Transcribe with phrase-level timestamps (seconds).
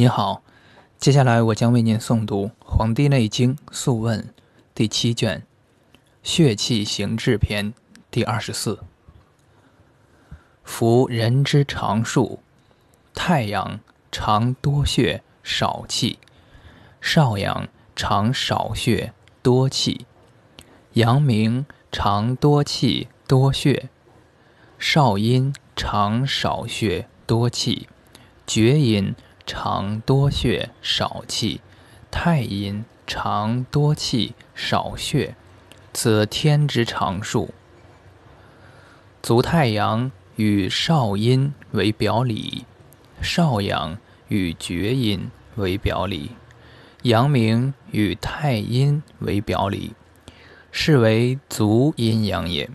[0.00, 0.42] 你好，
[0.98, 4.18] 接下来我将为您诵读《黄帝内经·素问》
[4.74, 5.40] 第七卷
[6.22, 7.74] 《血气行志篇》
[8.10, 8.78] 第二十四。
[10.64, 12.40] 夫人之常数，
[13.12, 13.78] 太阳
[14.10, 16.18] 常多血少气，
[17.02, 19.12] 少阳常少血
[19.42, 20.06] 多气，
[20.94, 23.90] 阳明常多气多血，
[24.78, 27.86] 少阴常少血多气，
[28.46, 29.14] 厥阴。
[29.52, 31.60] 常多血少气，
[32.08, 35.34] 太阴常多气少血，
[35.92, 37.52] 此天之常数。
[39.20, 42.64] 足太阳与少阴为表里，
[43.20, 46.30] 少阳与厥阴为表里，
[47.02, 49.94] 阳明与太阴为表里，
[50.70, 52.70] 是为足阴阳也。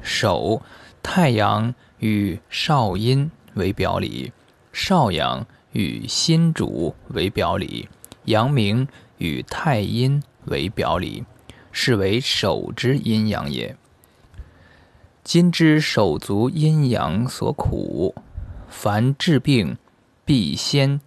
[0.00, 0.62] 手
[1.02, 4.32] 太阳与少阴为表里，
[4.72, 5.46] 少阳。
[5.72, 7.88] 与心主为表里，
[8.26, 8.86] 阳明
[9.18, 11.24] 与太阴为表里，
[11.70, 13.76] 是为手之阴阳也。
[15.24, 18.14] 今之手足阴阳所苦，
[18.68, 19.78] 凡治病，
[20.24, 21.00] 必先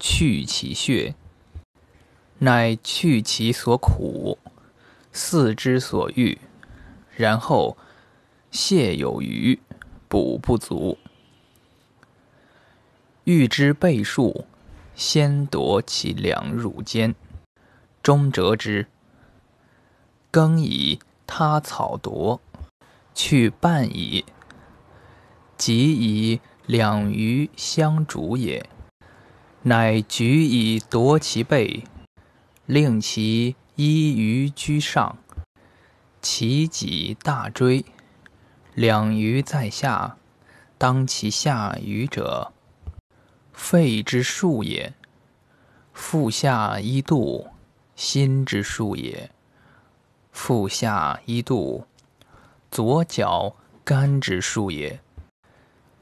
[0.00, 1.14] 去其血，
[2.38, 4.38] 乃去其所苦，
[5.12, 6.38] 四之所欲，
[7.14, 7.76] 然后
[8.50, 9.60] 泻有余，
[10.08, 10.96] 补不足。
[13.28, 14.46] 欲知倍数，
[14.94, 17.14] 先夺其两乳间，
[18.02, 18.86] 终折之。
[20.30, 22.40] 耕以他草夺，
[23.14, 24.24] 去半矣。
[25.58, 28.66] 即以两鱼相逐也，
[29.60, 31.84] 乃举以夺其背，
[32.64, 35.18] 令其依鱼居上，
[36.22, 37.84] 其己大椎，
[38.72, 40.16] 两鱼在下，
[40.78, 42.54] 当其下鱼者。
[43.58, 44.94] 肺之数也，
[45.92, 47.48] 腹下一度，
[47.96, 49.30] 心之数也。
[50.30, 51.84] 腹下一度，
[52.70, 55.00] 左脚肝之数也，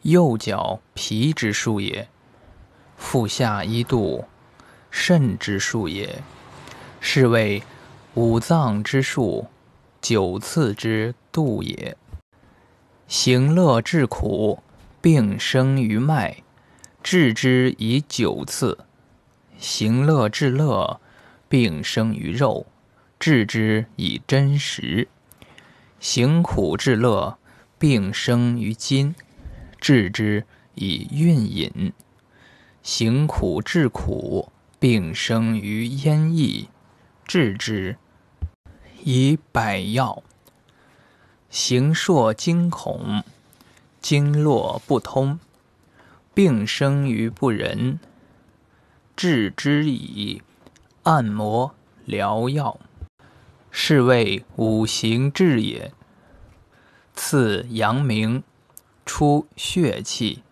[0.03, 2.06] 右脚脾之数也。
[2.98, 4.26] 腹下一度，
[4.91, 6.22] 肾之数也。
[7.00, 7.62] 是谓
[8.14, 9.47] 五脏之数，
[10.03, 11.97] 九次之度也。
[13.09, 14.62] 行乐至苦，
[15.00, 16.42] 病生于脉。
[17.08, 18.78] 治之以九次，
[19.58, 21.00] 行乐至乐，
[21.48, 22.66] 病生于肉；
[23.20, 25.06] 治之以真实，
[26.00, 27.38] 行苦至乐，
[27.78, 29.14] 病生于筋；
[29.80, 30.44] 治之
[30.74, 31.92] 以运饮，
[32.82, 34.50] 行苦至苦，
[34.80, 36.66] 病生于咽液；
[37.24, 37.96] 治之
[39.04, 40.24] 以百药，
[41.50, 43.22] 行硕惊恐，
[44.00, 45.38] 经络不通。
[46.36, 47.98] 病生于不仁，
[49.16, 50.42] 治之以
[51.04, 51.74] 按摩
[52.04, 52.78] 疗药，
[53.70, 55.94] 是谓五行治也。
[57.14, 58.42] 次阳明，
[59.06, 60.42] 出血气；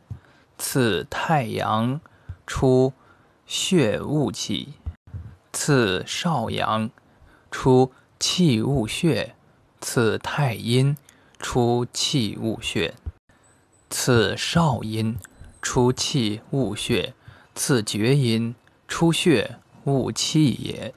[0.57, 2.01] 次太阳，
[2.47, 2.95] 出
[3.45, 4.69] 血雾气；
[5.53, 6.89] 次少阳，
[7.51, 9.35] 出气雾血；
[9.83, 10.97] 次太阴，
[11.39, 12.95] 出气雾血；
[13.91, 15.19] 次少阴。
[15.65, 17.15] 出气勿血，
[17.55, 18.55] 次厥阴
[18.87, 20.93] 出血勿气也。